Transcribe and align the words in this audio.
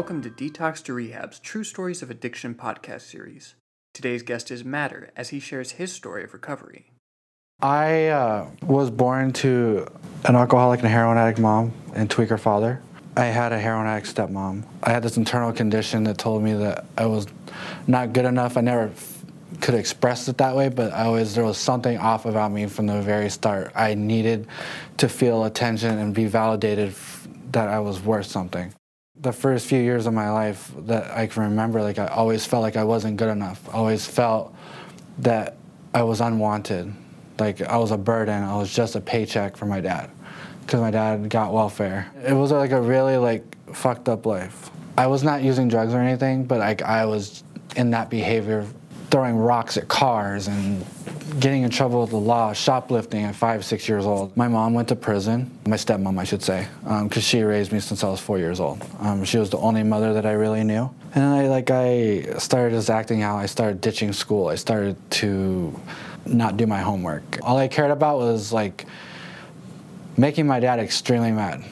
Welcome 0.00 0.22
to 0.22 0.30
Detox 0.30 0.82
to 0.84 0.94
Rehab's 0.94 1.38
True 1.38 1.62
Stories 1.62 2.00
of 2.00 2.10
Addiction 2.10 2.54
podcast 2.54 3.02
series. 3.02 3.54
Today's 3.92 4.22
guest 4.22 4.50
is 4.50 4.64
Matter 4.64 5.10
as 5.14 5.28
he 5.28 5.38
shares 5.38 5.72
his 5.72 5.92
story 5.92 6.24
of 6.24 6.32
recovery. 6.32 6.90
I 7.60 8.06
uh, 8.06 8.48
was 8.62 8.90
born 8.90 9.34
to 9.34 9.86
an 10.24 10.36
alcoholic 10.36 10.80
and 10.80 10.88
heroin 10.88 11.18
addict 11.18 11.38
mom 11.38 11.74
and 11.94 12.08
tweaker 12.08 12.40
father. 12.40 12.80
I 13.14 13.26
had 13.26 13.52
a 13.52 13.58
heroin 13.58 13.86
addict 13.86 14.16
stepmom. 14.16 14.64
I 14.82 14.90
had 14.90 15.02
this 15.02 15.18
internal 15.18 15.52
condition 15.52 16.04
that 16.04 16.16
told 16.16 16.42
me 16.42 16.54
that 16.54 16.86
I 16.96 17.04
was 17.04 17.26
not 17.86 18.14
good 18.14 18.24
enough. 18.24 18.56
I 18.56 18.62
never 18.62 18.84
f- 18.84 19.22
could 19.60 19.74
express 19.74 20.26
it 20.28 20.38
that 20.38 20.56
way, 20.56 20.70
but 20.70 20.94
I 20.94 21.04
always 21.04 21.34
there 21.34 21.44
was 21.44 21.58
something 21.58 21.98
off 21.98 22.24
about 22.24 22.52
me 22.52 22.64
from 22.68 22.86
the 22.86 23.02
very 23.02 23.28
start. 23.28 23.70
I 23.74 23.92
needed 23.92 24.46
to 24.96 25.10
feel 25.10 25.44
attention 25.44 25.98
and 25.98 26.14
be 26.14 26.24
validated 26.24 26.88
f- 26.88 27.28
that 27.52 27.68
I 27.68 27.80
was 27.80 28.00
worth 28.00 28.24
something. 28.24 28.72
The 29.22 29.32
first 29.32 29.66
few 29.66 29.80
years 29.80 30.06
of 30.06 30.14
my 30.14 30.30
life 30.30 30.72
that 30.86 31.10
I 31.10 31.26
can 31.26 31.42
remember, 31.42 31.82
like 31.82 31.98
I 31.98 32.06
always 32.06 32.46
felt 32.46 32.62
like 32.62 32.76
I 32.76 32.84
wasn't 32.84 33.18
good 33.18 33.28
enough. 33.28 33.62
Always 33.74 34.06
felt 34.06 34.54
that 35.18 35.56
I 35.92 36.04
was 36.04 36.22
unwanted, 36.22 36.94
like 37.38 37.60
I 37.60 37.76
was 37.76 37.90
a 37.90 37.98
burden. 37.98 38.42
I 38.42 38.56
was 38.56 38.74
just 38.74 38.96
a 38.96 39.00
paycheck 39.00 39.58
for 39.58 39.66
my 39.66 39.80
dad 39.80 40.10
because 40.62 40.80
my 40.80 40.90
dad 40.90 41.28
got 41.28 41.52
welfare. 41.52 42.10
It 42.24 42.32
was 42.32 42.50
like 42.50 42.70
a 42.70 42.80
really 42.80 43.18
like 43.18 43.44
fucked 43.74 44.08
up 44.08 44.24
life. 44.24 44.70
I 44.96 45.06
was 45.06 45.22
not 45.22 45.42
using 45.42 45.68
drugs 45.68 45.92
or 45.92 45.98
anything, 45.98 46.44
but 46.44 46.58
like 46.58 46.80
I 46.80 47.04
was 47.04 47.42
in 47.76 47.90
that 47.90 48.08
behavior, 48.08 48.66
throwing 49.10 49.36
rocks 49.36 49.76
at 49.76 49.88
cars 49.88 50.48
and 50.48 50.82
getting 51.38 51.62
in 51.62 51.70
trouble 51.70 52.00
with 52.00 52.10
the 52.10 52.16
law, 52.16 52.52
shoplifting 52.52 53.24
at 53.24 53.34
five, 53.34 53.64
six 53.64 53.88
years 53.88 54.06
old. 54.06 54.36
My 54.36 54.48
mom 54.48 54.74
went 54.74 54.88
to 54.88 54.96
prison, 54.96 55.50
my 55.66 55.76
stepmom, 55.76 56.18
I 56.18 56.24
should 56.24 56.42
say, 56.42 56.66
because 56.82 57.16
um, 57.16 57.20
she 57.20 57.42
raised 57.42 57.72
me 57.72 57.80
since 57.80 58.02
I 58.02 58.08
was 58.08 58.20
four 58.20 58.38
years 58.38 58.60
old. 58.60 58.84
Um, 59.00 59.24
she 59.24 59.38
was 59.38 59.50
the 59.50 59.58
only 59.58 59.82
mother 59.82 60.12
that 60.14 60.26
I 60.26 60.32
really 60.32 60.64
knew. 60.64 60.90
And 61.14 61.24
I 61.24 61.48
like 61.48 61.70
I 61.70 62.22
started 62.38 62.74
just 62.74 62.90
acting 62.90 63.22
out. 63.22 63.36
I 63.36 63.46
started 63.46 63.80
ditching 63.80 64.12
school. 64.12 64.48
I 64.48 64.54
started 64.54 64.96
to 65.12 65.78
not 66.26 66.56
do 66.56 66.66
my 66.66 66.80
homework. 66.80 67.38
All 67.42 67.56
I 67.56 67.68
cared 67.68 67.90
about 67.90 68.18
was 68.18 68.52
like 68.52 68.86
making 70.16 70.46
my 70.46 70.60
dad 70.60 70.78
extremely 70.78 71.32
mad 71.32 71.64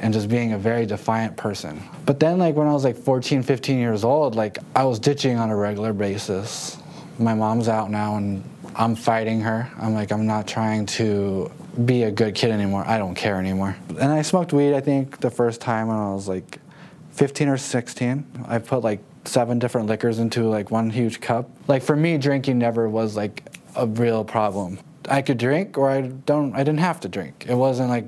and 0.00 0.12
just 0.12 0.28
being 0.28 0.52
a 0.52 0.58
very 0.58 0.84
defiant 0.84 1.36
person. 1.36 1.80
But 2.04 2.18
then 2.18 2.38
like 2.38 2.56
when 2.56 2.66
I 2.66 2.72
was 2.72 2.84
like 2.84 2.96
14, 2.96 3.42
15 3.42 3.78
years 3.78 4.04
old, 4.04 4.34
like 4.34 4.58
I 4.74 4.84
was 4.84 4.98
ditching 4.98 5.38
on 5.38 5.50
a 5.50 5.56
regular 5.56 5.92
basis. 5.92 6.76
My 7.18 7.34
mom's 7.34 7.68
out 7.68 7.90
now 7.90 8.16
and 8.16 8.42
I'm 8.74 8.94
fighting 8.94 9.40
her. 9.42 9.70
I'm 9.78 9.94
like 9.94 10.12
I'm 10.12 10.26
not 10.26 10.46
trying 10.46 10.86
to 10.86 11.50
be 11.84 12.04
a 12.04 12.10
good 12.10 12.34
kid 12.34 12.50
anymore. 12.50 12.84
I 12.86 12.98
don't 12.98 13.14
care 13.14 13.36
anymore. 13.36 13.76
And 13.88 14.12
I 14.12 14.22
smoked 14.22 14.52
weed 14.52 14.74
I 14.74 14.80
think 14.80 15.20
the 15.20 15.30
first 15.30 15.60
time 15.60 15.88
when 15.88 15.96
I 15.96 16.12
was 16.12 16.28
like 16.28 16.58
15 17.12 17.48
or 17.48 17.56
16. 17.56 18.46
I 18.48 18.58
put 18.58 18.82
like 18.82 19.00
seven 19.24 19.58
different 19.58 19.86
liquors 19.88 20.18
into 20.18 20.44
like 20.48 20.70
one 20.70 20.90
huge 20.90 21.20
cup. 21.20 21.50
Like 21.68 21.82
for 21.82 21.96
me 21.96 22.18
drinking 22.18 22.58
never 22.58 22.88
was 22.88 23.16
like 23.16 23.44
a 23.76 23.86
real 23.86 24.24
problem. 24.24 24.78
I 25.08 25.22
could 25.22 25.38
drink 25.38 25.76
or 25.76 25.90
I 25.90 26.02
don't 26.02 26.54
I 26.54 26.58
didn't 26.58 26.80
have 26.80 27.00
to 27.00 27.08
drink. 27.08 27.46
It 27.48 27.54
wasn't 27.54 27.88
like 27.88 28.06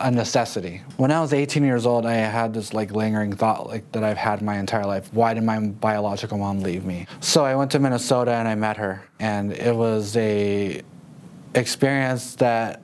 a 0.00 0.10
necessity. 0.10 0.82
When 0.96 1.10
I 1.10 1.20
was 1.20 1.32
18 1.32 1.64
years 1.64 1.86
old, 1.86 2.06
I 2.06 2.14
had 2.14 2.54
this 2.54 2.72
like 2.72 2.92
lingering 2.92 3.32
thought 3.32 3.66
like 3.66 3.90
that 3.92 4.04
I've 4.04 4.16
had 4.16 4.42
my 4.42 4.58
entire 4.58 4.86
life. 4.86 5.12
Why 5.12 5.34
did 5.34 5.44
my 5.44 5.58
biological 5.60 6.38
mom 6.38 6.60
leave 6.60 6.84
me? 6.84 7.06
So 7.20 7.44
I 7.44 7.54
went 7.54 7.70
to 7.72 7.78
Minnesota 7.78 8.32
and 8.32 8.48
I 8.48 8.54
met 8.54 8.76
her 8.76 9.02
and 9.18 9.52
it 9.52 9.74
was 9.74 10.16
a 10.16 10.82
experience 11.54 12.36
that 12.36 12.82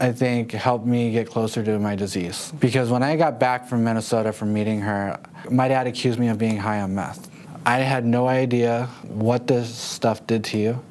I 0.00 0.12
think 0.12 0.52
helped 0.52 0.86
me 0.86 1.10
get 1.10 1.28
closer 1.28 1.64
to 1.64 1.78
my 1.78 1.96
disease. 1.96 2.52
Because 2.60 2.90
when 2.90 3.02
I 3.02 3.16
got 3.16 3.40
back 3.40 3.66
from 3.66 3.82
Minnesota 3.82 4.32
from 4.32 4.52
meeting 4.52 4.80
her, 4.80 5.18
my 5.50 5.66
dad 5.66 5.86
accused 5.86 6.18
me 6.18 6.28
of 6.28 6.38
being 6.38 6.56
high 6.56 6.80
on 6.80 6.94
meth. 6.94 7.28
I 7.66 7.78
had 7.78 8.04
no 8.06 8.28
idea 8.28 8.86
what 9.02 9.46
this 9.46 9.74
stuff 9.74 10.26
did 10.26 10.44
to 10.44 10.58
you 10.58 10.82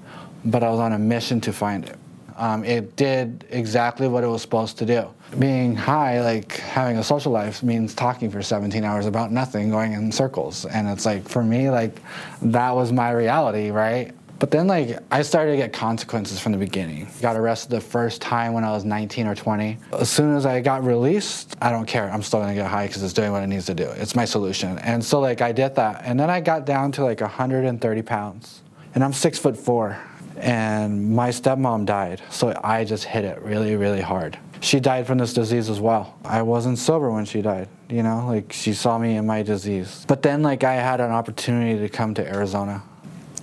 but 0.51 0.63
I 0.63 0.69
was 0.69 0.79
on 0.79 0.93
a 0.93 0.99
mission 0.99 1.41
to 1.41 1.53
find 1.53 1.85
it. 1.85 1.97
Um, 2.37 2.63
it 2.63 2.95
did 2.95 3.45
exactly 3.49 4.07
what 4.07 4.23
it 4.23 4.27
was 4.27 4.43
supposed 4.43 4.77
to 4.77 4.85
do. 4.85 5.09
Being 5.39 5.75
high, 5.75 6.21
like 6.21 6.57
having 6.57 6.97
a 6.97 7.03
social 7.03 7.31
life, 7.31 7.63
means 7.63 7.95
talking 7.95 8.29
for 8.29 8.41
17 8.43 8.83
hours 8.83 9.07
about 9.07 9.31
nothing, 9.31 9.71
going 9.71 9.93
in 9.93 10.11
circles. 10.11 10.65
And 10.65 10.87
it's 10.87 11.05
like, 11.05 11.27
for 11.27 11.43
me, 11.43 11.69
like, 11.71 11.99
that 12.43 12.75
was 12.75 12.91
my 12.91 13.11
reality, 13.11 13.71
right? 13.71 14.13
But 14.39 14.51
then, 14.51 14.67
like, 14.67 14.99
I 15.09 15.23
started 15.23 15.51
to 15.51 15.57
get 15.57 15.73
consequences 15.73 16.39
from 16.39 16.51
the 16.51 16.59
beginning. 16.59 17.07
Got 17.21 17.37
arrested 17.37 17.71
the 17.71 17.81
first 17.81 18.21
time 18.21 18.53
when 18.53 18.63
I 18.63 18.69
was 18.69 18.85
19 18.85 19.25
or 19.25 19.33
20. 19.33 19.79
As 19.93 20.11
soon 20.11 20.35
as 20.35 20.45
I 20.45 20.61
got 20.61 20.83
released, 20.83 21.55
I 21.59 21.71
don't 21.71 21.87
care. 21.87 22.11
I'm 22.11 22.21
still 22.21 22.39
gonna 22.39 22.53
get 22.53 22.69
high 22.69 22.85
because 22.85 23.01
it's 23.01 23.13
doing 23.13 23.31
what 23.31 23.41
it 23.41 23.47
needs 23.47 23.65
to 23.65 23.73
do. 23.73 23.85
It's 23.85 24.15
my 24.15 24.25
solution. 24.25 24.77
And 24.79 25.03
so, 25.03 25.19
like, 25.19 25.41
I 25.41 25.51
did 25.51 25.73
that. 25.75 26.03
And 26.05 26.19
then 26.19 26.29
I 26.29 26.39
got 26.39 26.65
down 26.65 26.91
to 26.93 27.03
like 27.03 27.19
130 27.19 28.01
pounds. 28.03 28.61
And 28.93 29.03
I'm 29.03 29.13
six 29.13 29.39
foot 29.39 29.57
four 29.57 29.97
and 30.37 31.15
my 31.15 31.29
stepmom 31.29 31.85
died. 31.85 32.21
So 32.29 32.59
I 32.63 32.83
just 32.83 33.03
hit 33.03 33.25
it 33.25 33.41
really, 33.41 33.75
really 33.75 34.01
hard. 34.01 34.37
She 34.59 34.79
died 34.79 35.05
from 35.05 35.17
this 35.17 35.33
disease 35.33 35.69
as 35.69 35.79
well. 35.79 36.17
I 36.23 36.41
wasn't 36.41 36.77
sober 36.77 37.11
when 37.11 37.25
she 37.25 37.41
died, 37.41 37.69
you 37.89 38.03
know, 38.03 38.25
like 38.27 38.53
she 38.53 38.73
saw 38.73 38.97
me 38.97 39.15
in 39.15 39.25
my 39.25 39.43
disease. 39.43 40.05
But 40.07 40.23
then, 40.23 40.41
like, 40.41 40.63
I 40.63 40.75
had 40.75 40.99
an 40.99 41.11
opportunity 41.11 41.79
to 41.79 41.89
come 41.89 42.13
to 42.15 42.27
Arizona. 42.27 42.83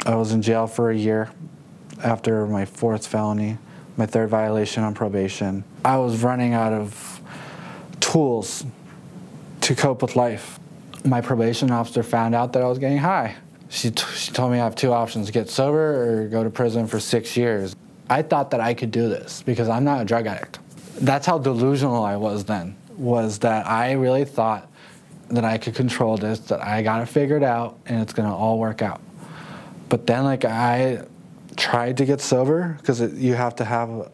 I 0.07 0.17
was 0.17 0.33
in 0.33 0.43
jail 0.43 0.67
for 0.67 0.91
a 0.91 0.97
year 0.97 1.31
after 2.03 2.47
my 2.47 2.65
fourth 2.65 3.07
felony, 3.07 3.59
my 3.97 4.07
third 4.07 4.29
violation 4.29 4.83
on 4.83 4.93
probation. 4.95 5.63
I 5.85 5.99
was 5.99 6.23
running 6.23 6.53
out 6.53 6.73
of 6.73 7.21
tools 8.01 8.65
to 9.63 9.75
cope 9.75 10.03
with 10.03 10.17
life. 10.17 10.59
My 11.05 11.21
probation 11.21 11.71
officer 11.71 12.03
found 12.03 12.35
out 12.35 12.53
that 12.55 12.63
I 12.63 12.67
was 12.67 12.79
getting 12.79 12.99
high 12.99 13.37
she, 13.75 13.91
t- 13.91 14.05
she 14.15 14.31
told 14.31 14.53
me 14.53 14.61
I 14.61 14.65
have 14.65 14.77
two 14.77 14.93
options 14.93 15.31
get 15.33 15.51
sober 15.51 16.23
or 16.23 16.29
go 16.29 16.45
to 16.45 16.51
prison 16.51 16.87
for 16.87 17.01
six 17.01 17.37
years. 17.37 17.75
I 18.09 18.23
thought 18.23 18.53
that 18.53 18.61
I 18.61 18.73
could 18.73 18.93
do 18.93 19.09
this 19.09 19.43
because 19.43 19.69
I'm 19.69 19.83
not 19.83 20.01
a 20.01 20.05
drug 20.05 20.27
addict. 20.27 20.61
That's 21.01 21.27
how 21.27 21.39
delusional 21.39 22.05
I 22.05 22.17
was 22.17 22.45
then, 22.45 22.77
was 22.97 23.41
that 23.41 23.67
I 23.67 23.93
really 23.93 24.25
thought 24.25 24.71
that 25.31 25.45
I 25.45 25.59
could 25.59 25.75
control 25.75 26.17
this, 26.17 26.39
that 26.41 26.63
I 26.63 26.83
got 26.83 27.03
it 27.03 27.07
figured 27.07 27.43
out 27.43 27.79
and 27.87 28.01
it's 28.01 28.13
gonna 28.13 28.35
all 28.35 28.61
work 28.61 28.81
out. 28.81 29.01
But 29.89 30.07
then, 30.07 30.23
like, 30.23 30.45
I 30.45 31.05
tried 31.57 31.97
to 31.97 32.05
get 32.05 32.21
sober 32.21 32.77
because 32.79 33.01
you 33.01 33.35
have 33.35 33.57
to 33.57 33.65
have 33.65 33.91
a, 33.91 34.11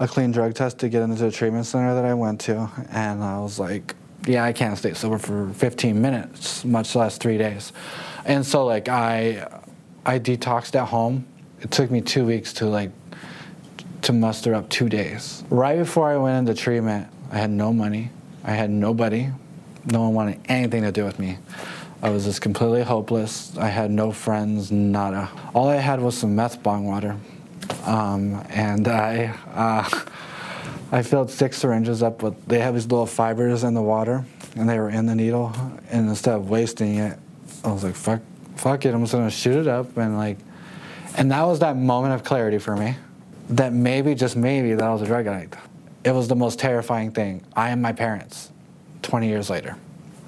a 0.00 0.08
clean 0.08 0.32
drug 0.32 0.54
test 0.54 0.78
to 0.80 0.90
get 0.90 1.02
into 1.02 1.22
the 1.22 1.30
treatment 1.30 1.64
center 1.64 1.94
that 1.94 2.04
I 2.04 2.12
went 2.12 2.42
to. 2.42 2.70
And 2.90 3.24
I 3.24 3.40
was 3.40 3.58
like, 3.58 3.94
yeah, 4.26 4.44
I 4.44 4.52
can't 4.52 4.76
stay 4.76 4.92
sober 4.92 5.18
for 5.18 5.50
15 5.54 6.00
minutes, 6.00 6.64
much 6.64 6.94
less 6.94 7.16
three 7.16 7.38
days. 7.38 7.72
And 8.24 8.46
so 8.46 8.64
like 8.64 8.88
I 8.88 9.46
I 10.04 10.18
detoxed 10.18 10.74
at 10.74 10.88
home. 10.88 11.26
It 11.60 11.70
took 11.70 11.90
me 11.90 12.00
two 12.00 12.26
weeks 12.26 12.52
to 12.54 12.66
like 12.66 12.90
to 14.02 14.12
muster 14.12 14.54
up 14.54 14.68
two 14.68 14.88
days. 14.88 15.44
Right 15.48 15.78
before 15.78 16.10
I 16.10 16.16
went 16.16 16.38
into 16.38 16.60
treatment, 16.60 17.08
I 17.30 17.38
had 17.38 17.50
no 17.50 17.72
money. 17.72 18.10
I 18.44 18.52
had 18.52 18.70
nobody. 18.70 19.28
No 19.84 20.02
one 20.02 20.14
wanted 20.14 20.40
anything 20.46 20.82
to 20.82 20.92
do 20.92 21.04
with 21.04 21.18
me. 21.18 21.38
I 22.02 22.10
was 22.10 22.24
just 22.24 22.40
completely 22.40 22.82
hopeless. 22.82 23.56
I 23.56 23.68
had 23.68 23.92
no 23.92 24.10
friends, 24.10 24.72
nada. 24.72 25.30
All 25.54 25.68
I 25.68 25.76
had 25.76 26.00
was 26.00 26.18
some 26.18 26.34
meth 26.34 26.60
bong 26.62 26.84
water. 26.84 27.16
Um, 27.84 28.44
and 28.50 28.88
I, 28.88 29.34
uh, 29.54 29.88
I 30.90 31.02
filled 31.02 31.30
six 31.30 31.58
syringes 31.58 32.02
up 32.02 32.22
with, 32.22 32.44
they 32.46 32.58
have 32.58 32.74
these 32.74 32.86
little 32.86 33.06
fibers 33.06 33.62
in 33.62 33.74
the 33.74 33.82
water, 33.82 34.24
and 34.56 34.68
they 34.68 34.80
were 34.80 34.90
in 34.90 35.06
the 35.06 35.14
needle. 35.14 35.52
And 35.90 36.08
instead 36.08 36.34
of 36.34 36.50
wasting 36.50 36.96
it, 36.96 37.20
I 37.64 37.72
was 37.72 37.84
like, 37.84 37.94
fuck, 37.94 38.20
fuck 38.56 38.84
it, 38.84 38.94
I'm 38.94 39.02
just 39.02 39.12
gonna 39.12 39.30
shoot 39.30 39.56
it 39.56 39.68
up 39.68 39.96
and 39.96 40.16
like, 40.16 40.38
and 41.16 41.30
that 41.30 41.42
was 41.42 41.60
that 41.60 41.76
moment 41.76 42.14
of 42.14 42.24
clarity 42.24 42.58
for 42.58 42.76
me, 42.76 42.96
that 43.50 43.72
maybe 43.72 44.14
just 44.14 44.36
maybe 44.36 44.74
that 44.74 44.84
I 44.84 44.92
was 44.92 45.02
a 45.02 45.06
drug 45.06 45.26
addict. 45.26 45.56
It 46.04 46.12
was 46.12 46.28
the 46.28 46.36
most 46.36 46.58
terrifying 46.58 47.12
thing. 47.12 47.44
I 47.54 47.70
am 47.70 47.80
my 47.80 47.92
parents, 47.92 48.50
20 49.02 49.28
years 49.28 49.50
later, 49.50 49.76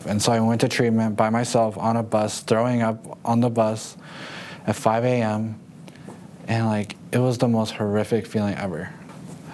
and 0.06 0.20
so 0.20 0.32
I 0.32 0.40
went 0.40 0.60
to 0.60 0.68
treatment 0.68 1.16
by 1.16 1.30
myself 1.30 1.78
on 1.78 1.96
a 1.96 2.02
bus, 2.02 2.40
throwing 2.40 2.82
up 2.82 3.18
on 3.24 3.40
the 3.40 3.50
bus 3.50 3.96
at 4.66 4.76
5 4.76 5.04
a.m. 5.04 5.58
And 6.46 6.66
like, 6.66 6.96
it 7.10 7.18
was 7.18 7.38
the 7.38 7.48
most 7.48 7.72
horrific 7.72 8.26
feeling 8.26 8.54
ever. 8.54 8.92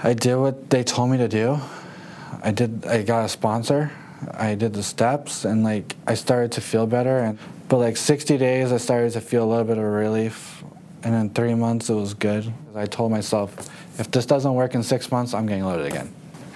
I 0.03 0.15
did 0.15 0.37
what 0.37 0.71
they 0.71 0.83
told 0.83 1.11
me 1.11 1.19
to 1.19 1.29
do. 1.29 1.61
I 2.43 2.51
did. 2.53 2.87
I 2.87 3.03
got 3.03 3.25
a 3.25 3.29
sponsor. 3.29 3.93
I 4.33 4.55
did 4.55 4.75
the 4.75 4.83
steps, 4.83 5.45
and 5.45 5.65
like 5.65 5.97
I 6.07 6.15
started 6.15 6.53
to 6.53 6.61
feel 6.61 6.87
better. 6.87 7.19
And 7.19 7.39
but 7.69 7.79
like 7.79 7.97
60 7.97 8.37
days, 8.37 8.73
I 8.73 8.79
started 8.79 9.13
to 9.13 9.21
feel 9.21 9.45
a 9.45 9.49
little 9.49 9.65
bit 9.65 9.79
of 9.79 9.85
relief. 9.85 10.65
And 11.03 11.15
in 11.15 11.31
three 11.31 11.55
months, 11.55 11.89
it 11.89 11.95
was 11.95 12.15
good. 12.15 12.53
I 12.75 12.87
told 12.87 13.11
myself, 13.11 13.71
if 13.99 14.11
this 14.11 14.27
doesn't 14.27 14.53
work 14.55 14.75
in 14.75 14.83
six 14.83 15.11
months, 15.11 15.33
I'm 15.35 15.47
getting 15.47 15.65
loaded 15.65 15.87
again. 15.87 16.13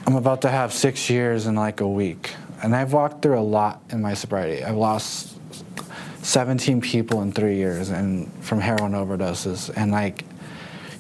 I'm 0.07 0.17
about 0.17 0.43
to 0.43 0.51
have 0.51 0.73
six 0.73 1.09
years 1.09 1.47
in 1.47 1.55
like 1.55 1.81
a 1.81 1.89
week. 1.89 2.35
And 2.63 2.75
I've 2.75 2.93
walked 2.93 3.23
through 3.23 3.39
a 3.39 3.47
lot 3.47 3.83
in 3.91 4.03
my 4.03 4.15
sobriety. 4.15 4.65
I've 4.65 4.77
lost 4.77 5.39
17 6.23 6.81
people 6.81 7.23
in 7.23 7.33
three 7.33 7.57
years 7.57 7.91
and 7.91 8.31
from 8.43 8.61
heroin 8.61 8.93
overdoses. 8.93 9.71
And 9.75 9.93
like, 9.93 10.25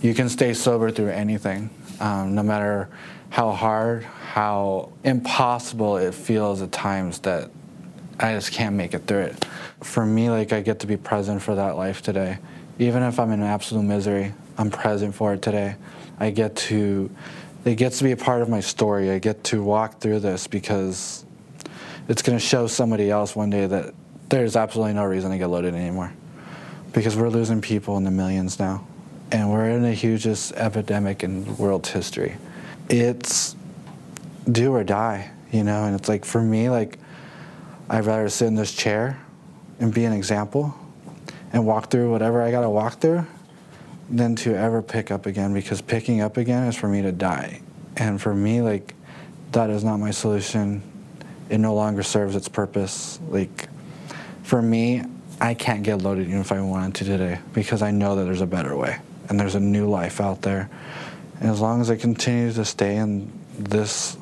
you 0.00 0.14
can 0.14 0.28
stay 0.28 0.55
sober 0.55 0.90
through 0.90 1.10
anything, 1.10 1.70
um, 2.00 2.34
no 2.34 2.43
matter 2.43 2.88
how 3.31 3.50
hard, 3.50 4.06
how 4.34 4.90
impossible 5.04 5.96
it 5.96 6.12
feels 6.12 6.60
at 6.60 6.72
times 6.72 7.20
that 7.20 7.48
I 8.19 8.32
just 8.32 8.50
can't 8.50 8.75
make 8.75 8.92
it 8.92 9.06
through 9.06 9.26
it. 9.26 9.44
For 9.81 10.04
me, 10.04 10.28
like 10.28 10.52
I 10.52 10.60
get 10.60 10.81
to 10.81 10.88
be 10.88 10.96
present 10.96 11.40
for 11.40 11.54
that 11.54 11.76
life 11.76 12.02
today. 12.02 12.38
Even 12.81 13.04
if 13.04 13.20
I'm 13.20 13.31
in 13.31 13.44
absolute 13.44 13.84
misery, 13.84 14.34
I'm 14.58 14.72
present 14.72 15.14
for 15.14 15.34
it 15.34 15.40
today. 15.40 15.76
I 16.19 16.31
get 16.31 16.56
to, 16.56 17.08
it 17.64 17.76
gets 17.76 17.98
to 17.98 18.04
be 18.04 18.10
a 18.10 18.16
part 18.16 18.42
of 18.42 18.48
my 18.48 18.58
story. 18.58 19.12
I 19.12 19.20
get 19.20 19.44
to 19.44 19.62
walk 19.62 20.00
through 20.00 20.19
this 20.19 20.48
because 20.48 21.25
it's 22.08 22.20
going 22.20 22.36
to 22.36 22.44
show 22.44 22.66
somebody 22.66 23.12
else 23.12 23.36
one 23.36 23.50
day 23.50 23.66
that 23.66 23.94
there's 24.31 24.56
absolutely 24.56 24.94
no 24.94 25.04
reason 25.04 25.31
to 25.31 25.38
get 25.38 25.46
loaded 25.46 25.76
anymore. 25.76 26.12
Because 26.92 27.16
we're 27.16 27.28
losing 27.28 27.60
people 27.60 27.96
in 27.98 28.02
the 28.02 28.10
millions 28.10 28.58
now. 28.58 28.84
And 29.31 29.52
we're 29.52 29.70
in 29.70 29.82
the 29.82 29.94
hugest 29.94 30.54
epidemic 30.54 31.22
in 31.22 31.56
world 31.56 31.86
history. 31.86 32.36
It's 32.88 33.54
do 34.50 34.73
or 34.73 34.85
die, 34.85 35.31
you 35.50 35.64
know? 35.64 35.85
And 35.85 35.94
it's 35.94 36.08
like, 36.08 36.25
for 36.25 36.41
me, 36.41 36.70
like, 36.70 36.99
I'd 37.88 38.06
rather 38.06 38.29
sit 38.29 38.46
in 38.46 38.55
this 38.55 38.73
chair 38.73 39.20
and 39.79 39.93
be 39.93 40.05
an 40.05 40.12
example 40.12 40.75
and 41.52 41.67
walk 41.67 41.91
through 41.91 42.11
whatever 42.11 42.43
I 42.43 42.50
got 42.50 42.62
to 42.62 42.70
walk 42.70 43.00
through 43.00 43.26
than 44.11 44.37
to 44.37 44.55
ever 44.55 44.82
pick 44.82 45.11
up 45.11 45.26
again 45.26 45.55
because 45.55 45.81
picking 45.81 46.20
up 46.20 46.37
again 46.37 46.67
is 46.69 46.76
for 46.76 46.88
me 46.88 47.02
to 47.02 47.12
die. 47.12 47.61
And 47.96 48.20
for 48.20 48.35
me, 48.35 48.61
like, 48.61 48.94
that 49.52 49.70
is 49.70 49.85
not 49.85 49.99
my 49.99 50.11
solution. 50.11 50.82
It 51.49 51.58
no 51.58 51.75
longer 51.75 52.02
serves 52.02 52.35
its 52.37 52.49
purpose. 52.49 53.20
Like, 53.29 53.69
for 54.43 54.61
me, 54.61 55.02
I 55.41 55.55
can't 55.55 55.82
get 55.82 56.02
loaded 56.02 56.29
even 56.29 56.41
if 56.41 56.52
I 56.52 56.61
wanted 56.61 56.94
to 56.96 57.05
today 57.05 57.38
because 57.52 57.82
I 57.82 57.91
know 57.91 58.17
that 58.17 58.25
there's 58.25 58.41
a 58.41 58.46
better 58.46 58.76
way 58.76 58.99
and 59.29 59.38
there's 59.38 59.55
a 59.55 59.61
new 59.61 59.88
life 59.88 60.20
out 60.20 60.43
there. 60.43 60.69
And 61.41 61.50
as 61.50 61.61
long 61.61 61.81
as 61.81 61.91
I 61.91 61.96
continue 61.96 62.52
to 62.52 62.64
stay 62.64 62.96
in 62.96 63.32
this 63.58 64.17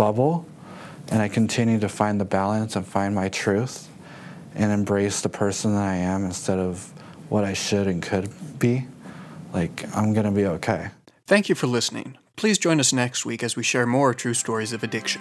bubble 0.00 0.46
and 1.10 1.20
I 1.20 1.28
continue 1.28 1.78
to 1.80 1.88
find 1.88 2.18
the 2.18 2.24
balance 2.24 2.74
and 2.74 2.86
find 2.86 3.14
my 3.14 3.28
truth 3.28 3.86
and 4.54 4.72
embrace 4.72 5.20
the 5.20 5.28
person 5.28 5.74
that 5.74 5.86
I 5.86 5.96
am 5.96 6.24
instead 6.24 6.58
of 6.58 6.90
what 7.28 7.44
I 7.44 7.52
should 7.52 7.86
and 7.86 8.02
could 8.02 8.30
be, 8.58 8.86
like 9.52 9.84
I'm 9.94 10.14
going 10.14 10.24
to 10.24 10.32
be 10.32 10.46
okay. 10.46 10.88
Thank 11.26 11.50
you 11.50 11.54
for 11.54 11.66
listening. 11.66 12.16
Please 12.36 12.56
join 12.56 12.80
us 12.80 12.94
next 12.94 13.26
week 13.26 13.42
as 13.42 13.56
we 13.56 13.62
share 13.62 13.84
more 13.84 14.14
true 14.14 14.32
stories 14.32 14.72
of 14.72 14.82
addiction. 14.82 15.20